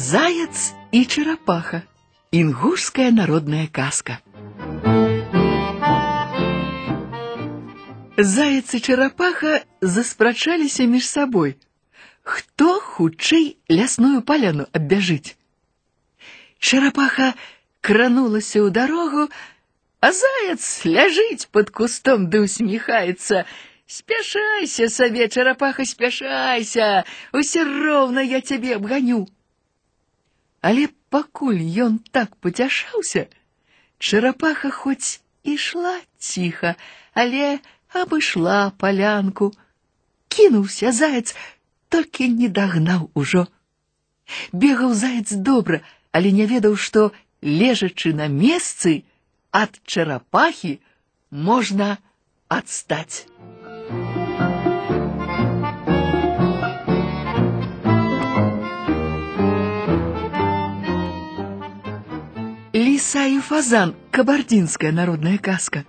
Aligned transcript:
Заяц 0.00 0.74
и 0.92 1.06
черепаха. 1.06 1.84
Ингушская 2.32 3.10
народная 3.10 3.68
казка. 3.68 4.20
Заяц 8.16 8.74
и 8.74 8.80
черепаха 8.80 9.64
заспрачаліся 9.80 10.84
між 10.84 11.08
собой. 11.08 11.56
Хто 12.22 12.80
хутчэй 12.80 13.56
лясную 13.70 14.22
паляну 14.22 14.66
аббяжыць? 14.72 15.36
Черепаха 16.58 17.34
кранулася 17.80 18.66
ў 18.66 18.74
дарогу, 18.74 19.30
а 20.00 20.10
заяц 20.10 20.82
ляжыць 20.82 21.46
под 21.46 21.70
кустом 21.70 22.26
да 22.30 22.42
усміхаецца. 22.42 23.46
Спяшайся 23.86 24.88
сабе, 24.88 25.28
черепаха, 25.28 25.86
спяшайся, 25.86 27.04
усе 27.30 27.62
роўна 27.62 28.26
я 28.26 28.40
цябе 28.42 28.74
абганю. 28.74 29.30
Але 30.60 30.88
пакуль 31.14 31.62
ён 31.86 31.98
так 32.10 32.36
пацяшаўся, 32.42 33.26
чарапаха 33.98 34.70
хоць 34.70 35.20
ішла 35.44 35.94
ціха, 36.18 36.74
але 37.14 37.58
абышла 37.92 38.72
палянку. 38.78 39.52
Кінуўся 40.28 40.92
заяц, 40.92 41.34
толькі 41.88 42.28
не 42.28 42.48
дагнаў 42.48 43.10
ужо. 43.14 43.46
Бегаў 44.52 44.92
заяц 44.94 45.32
добра, 45.32 45.80
але 46.12 46.32
не 46.32 46.46
ведаў, 46.50 46.76
што, 46.76 47.12
лежачы 47.42 48.12
на 48.12 48.28
месцы, 48.28 49.04
ад 49.52 49.80
чарапахі 49.86 50.78
можна 51.30 51.96
адстаць. 52.48 53.24
«Лиса 63.10 63.26
и 63.26 63.40
фазан» — 63.40 64.10
кабардинская 64.12 64.92
народная 64.92 65.38
сказка. 65.38 65.84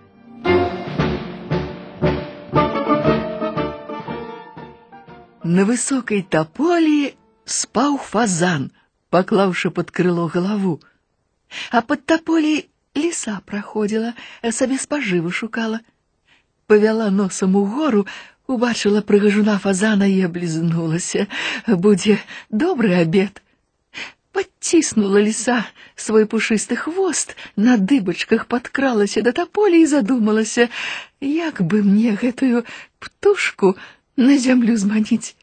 На 5.44 5.66
высокой 5.69 6.23
тополі 6.23 7.13
спаў 7.45 8.00
фазан, 8.02 8.72
паклаўшы 9.11 9.69
под 9.69 9.91
крыло 9.91 10.25
галаву. 10.25 10.81
А 11.69 11.83
под 11.83 12.03
тополей 12.08 12.72
лиса 12.95 13.44
проходила, 13.45 14.16
сабе 14.50 14.80
спажыву 14.80 15.30
шукала. 15.30 15.81
Павяла 16.66 17.11
носом 17.11 17.55
угору, 17.58 18.08
убачила 18.47 19.02
прыгажуна 19.03 19.59
фазана 19.59 20.09
и 20.09 20.19
облизнулася. 20.22 21.27
Будзе 21.67 22.19
добрый 22.50 23.00
обед. 23.00 23.44
Подтиснула 24.31 25.17
лиса 25.17 25.66
свой 25.95 26.27
пушисты 26.27 26.75
хвост, 26.75 27.36
на 27.55 27.77
дыбачках 27.77 28.47
подкралася 28.47 29.22
до 29.22 29.33
тополя 29.33 29.77
и 29.77 29.86
задумалась, 29.86 30.59
як 31.19 31.61
бы 31.61 31.81
мне 31.81 32.13
гэтую 32.13 32.66
птушку 33.00 33.75
на 34.16 34.38
землю 34.38 34.77
зманіць. 34.77 35.36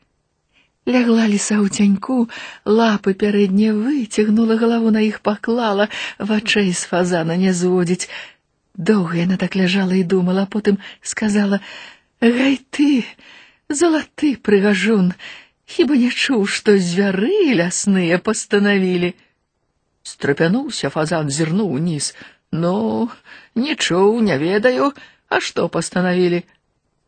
Лягла 0.87 1.25
лиса 1.25 1.57
ў 1.65 1.73
цяньку, 1.73 2.29
лапы 2.69 3.15
пярэднія 3.17 3.73
выцягнула, 3.73 4.61
галаву 4.61 4.93
на 4.93 5.01
іх 5.01 5.25
паклала, 5.25 5.89
вачэй 6.19 6.71
з 6.77 6.85
фазана 6.85 7.41
не 7.41 7.57
зводзіць. 7.57 8.13
Доўга 8.77 9.17
яна 9.17 9.41
так 9.41 9.57
ляжала 9.57 9.97
і 9.97 10.05
думала, 10.05 10.45
а 10.45 10.51
потым 10.51 10.77
сказала: « 11.01 12.21
Гай 12.21 12.61
ты, 12.71 13.05
залаты 13.69 14.37
прыгажун, 14.37 15.15
Хіба 15.69 15.97
не 15.97 16.11
чуў, 16.11 16.45
што 16.47 16.77
звяры 16.77 17.55
лясныя 17.57 18.19
пастанавілі. 18.19 19.15
Страпянуўся 20.05 20.91
фазан, 20.93 21.31
зірнуў 21.31 21.73
уніз. 21.81 22.13
Ну, 22.53 23.09
не 23.55 23.75
чуў, 23.75 24.21
не 24.21 24.37
ведаю, 24.39 24.93
а 25.29 25.41
што 25.41 25.69
пастанавілі. 25.69 26.45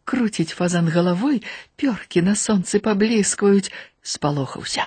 Круціць 0.06 0.56
фазан 0.56 0.88
галавой, 0.88 1.42
пёркі 1.76 2.22
на 2.22 2.34
сонцы 2.38 2.80
пабліскваюць, 2.80 3.72
спалохаўся. 4.02 4.86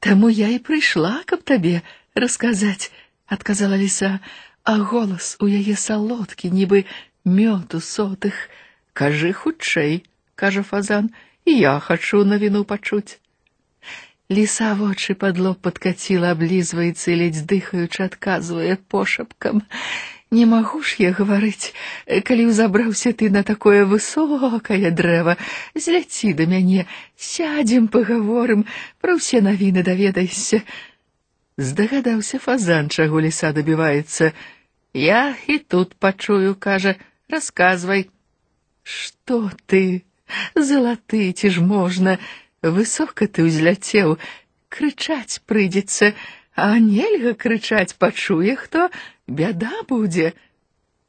Таму 0.00 0.30
я 0.32 0.48
і 0.48 0.58
прыйшла, 0.64 1.20
каб 1.26 1.44
табе 1.44 1.82
расказаць, 2.14 2.88
адказала 3.26 3.76
ліса, 3.76 4.20
а 4.64 4.78
голас 4.78 5.36
у 5.40 5.48
яе 5.50 5.76
салодкі, 5.76 6.48
нібы 6.48 6.86
мёд 7.24 7.74
у 7.76 7.80
сотых. 7.80 8.48
Кажы 8.92 9.32
хутчэй, 9.32 10.06
кажа 10.34 10.62
фазан, 10.62 11.10
я 11.46 11.78
хочу 11.78 12.24
навіну 12.24 12.64
пачуць. 12.64 13.18
Ліса 14.30 14.74
вочы 14.78 15.14
пад 15.18 15.38
лоб 15.42 15.58
падкаціла, 15.58 16.30
аблізваецца 16.36 17.10
і 17.10 17.18
ледзь 17.22 17.42
дыхаючы 17.50 18.06
адказвае 18.06 18.76
пошапкам. 18.94 19.62
Не 20.30 20.46
магу 20.46 20.78
ж 20.86 21.02
я 21.02 21.10
гаварыць, 21.10 21.74
калі 22.06 22.46
ўзабраўся 22.50 23.10
ты 23.10 23.30
на 23.34 23.42
такое 23.42 23.82
высокае 23.82 24.94
дрэва, 24.94 25.34
зляці 25.74 26.30
да 26.38 26.46
мяне, 26.46 26.86
сядзем, 27.18 27.88
пагаворым, 27.90 28.62
пра 29.02 29.18
ўсе 29.18 29.42
навіны 29.42 29.82
даведайся. 29.82 30.62
Здагадаўся 31.58 32.38
фазан, 32.38 32.94
чаго 32.94 33.18
ліса 33.26 33.50
дабіваецца. 33.50 34.30
Я 34.94 35.34
і 35.50 35.58
тут 35.58 35.98
пачую, 35.98 36.54
кажа, 36.54 36.94
расказвай. 37.26 38.06
Што 38.86 39.50
ты? 39.66 40.06
Залаты, 40.54 41.32
ці 41.32 41.50
ж 41.50 41.62
можна, 41.62 42.18
высока 42.62 43.26
ты 43.26 43.46
ўзляцеў, 43.46 44.18
крычаць 44.68 45.42
прыйдзецца, 45.50 46.14
а 46.54 46.78
нельга 46.78 47.34
крычаць, 47.34 47.96
пачуе 47.98 48.54
хто, 48.56 48.90
бяда 49.26 49.82
будзе. 49.88 50.34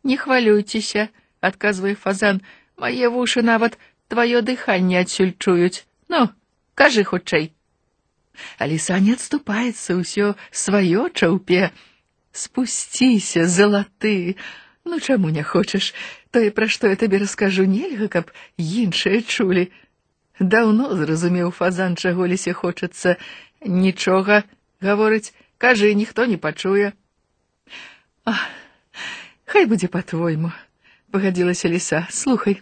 Не 0.03 0.17
хвалюйцеся, 0.17 1.09
адказвае 1.41 1.95
фазан, 1.95 2.41
мае 2.77 3.09
вушы 3.13 3.41
нават 3.45 3.77
тваё 4.09 4.41
дыханне 4.41 4.99
адсюль 4.99 5.33
чуюць. 5.37 5.85
Ну, 6.09 6.29
кажы 6.75 7.03
хутчэй. 7.03 7.53
А 8.57 8.67
ліса 8.67 8.97
не 8.99 9.13
адступаецца 9.17 9.97
ўсё 9.99 10.33
сваё 10.51 11.09
чаўпе. 11.13 11.71
Спусціся, 12.31 13.45
залаты, 13.45 14.35
ну 14.85 14.99
чаму 14.99 15.29
не 15.29 15.43
хочаш? 15.43 15.93
Тое, 16.31 16.51
пра 16.51 16.67
што 16.67 16.87
я 16.87 16.95
табе 16.95 17.21
раскажу, 17.21 17.65
нельга, 17.65 18.07
каб 18.07 18.31
іншыя 18.57 19.21
чулі. 19.21 19.69
Даўно 20.39 20.95
зразумеў 20.97 21.51
фазан, 21.51 21.95
чаго 21.95 22.25
лісе 22.25 22.53
хочацца. 22.53 23.17
Нічога, 23.61 24.43
гаворыць, 24.81 25.33
кажы, 25.57 25.93
ніхто 25.93 26.25
не 26.25 26.37
пачуе. 26.37 26.93
Ах, 28.25 28.41
хай 29.45 29.65
будзе 29.65 29.87
по-твойму, 29.87 30.51
пагадзілася 31.11 31.69
ліса. 31.69 32.07
Слухай, 32.09 32.61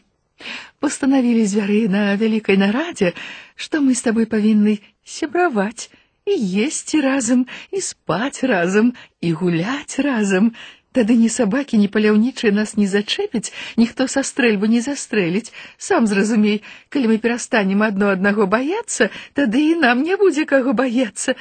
пастанавілі 0.80 1.46
звяры 1.46 1.88
на 1.88 2.16
вялікай 2.16 2.60
нарадзе, 2.60 3.14
што 3.56 3.80
мы 3.80 3.96
з 3.96 4.04
табой 4.04 4.28
павінны 4.28 4.80
сябраваць 5.04 5.88
і 6.26 6.66
есці 6.66 7.02
разам, 7.02 7.48
і 7.72 7.82
спаць 7.82 8.44
разам, 8.44 8.94
і 9.22 9.34
гуляць 9.34 10.00
разам. 10.00 10.54
Тады 10.92 11.14
ні 11.22 11.30
сабакі, 11.30 11.78
ні 11.78 11.88
паляўнічыя 11.88 12.50
нас 12.52 12.74
не 12.78 12.88
зачэпяць, 12.90 13.54
ніхто 13.78 14.08
са 14.10 14.26
стрэльбы 14.26 14.66
не 14.68 14.82
застрэліць. 14.82 15.54
Сам 15.78 16.10
зразумей, 16.10 16.64
калі 16.90 17.14
мы 17.14 17.18
перастанем 17.22 17.86
адно 17.86 18.10
аднаго 18.10 18.50
баяцца, 18.50 19.14
тады 19.38 19.62
і 19.74 19.76
нам 19.86 20.02
не 20.02 20.18
будзе 20.18 20.50
каго 20.50 20.74
баяцца. 20.74 21.38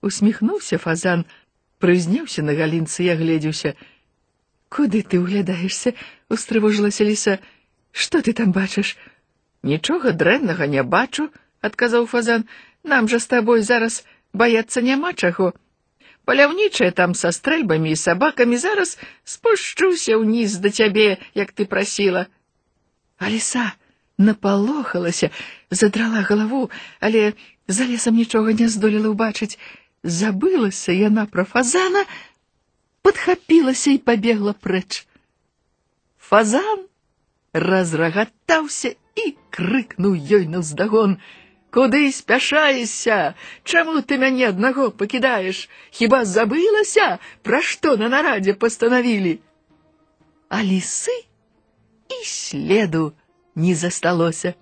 Усміхнуўся 0.00 0.80
фазан, 0.80 1.28
прызняўся 1.78 2.42
на 2.42 2.56
галінцы 2.56 3.04
і 3.04 3.12
агледзеўся. 3.12 3.76
Куды 4.68 5.04
ты 5.04 5.20
ўглядаешся? 5.20 5.92
устрывожылася 6.28 7.04
ліса. 7.04 7.38
Што 7.92 8.20
ты 8.24 8.32
там 8.32 8.52
бачыш? 8.52 8.96
Нічога 9.62 10.12
дрэннага 10.12 10.64
не 10.64 10.82
бачу, 10.82 11.28
адказаў 11.60 12.06
фазан. 12.06 12.48
Нам 12.84 13.08
жа 13.08 13.18
з 13.20 13.26
табой 13.26 13.60
зараз 13.60 14.04
баяцца 14.32 14.82
няма 14.82 15.12
чаго. 15.12 15.52
Паляўнічая 16.28 16.90
там 16.92 17.14
са 17.16 17.32
стрэльбамі 17.32 17.92
і 17.92 17.96
сабакамі 17.96 18.56
зараз 18.60 18.98
спушчуся 19.24 20.18
ўніз 20.20 20.60
да 20.60 20.68
цябе, 20.68 21.16
як 21.34 21.52
ты 21.56 21.64
прасіла. 21.64 22.28
А 23.16 23.30
ліса 23.32 23.72
напалохалася, 24.18 25.30
задрала 25.70 26.20
галаву, 26.20 26.70
але 27.00 27.32
за 27.68 27.86
лесам 27.88 28.14
нічога 28.20 28.52
не 28.52 28.68
здолела 28.68 29.14
ўбачыць. 29.14 29.56
Забылася 30.04 30.92
яна 30.92 31.24
пра 31.26 31.44
фазана, 31.48 32.04
падхапілася 33.02 33.96
і 33.96 34.04
пабегла 34.04 34.52
прэч. 34.52 35.08
Фазан 36.20 36.84
разрагатаўся 37.52 38.94
і 39.16 39.24
крыкнуў 39.50 40.14
ёй 40.14 40.44
наўздагон. 40.46 41.18
Куды 41.72 42.10
спяшаешся? 42.12 43.34
Чаму 43.64 44.00
ты 44.02 44.16
мяне 44.18 44.48
аднаго 44.48 44.90
пакідаеш? 44.90 45.68
Хіба 45.92 46.24
забылася, 46.24 47.18
пра 47.44 47.60
што 47.60 47.96
на 48.00 48.08
нарадзе 48.08 48.54
пастанавілі? 48.54 49.38
А 50.48 50.64
лісы 50.64 51.16
і 52.08 52.24
следу 52.24 53.12
не 53.54 53.74
засталося. 53.74 54.54